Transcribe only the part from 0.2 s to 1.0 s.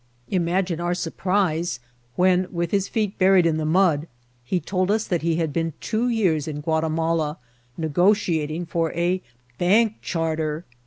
Imagine our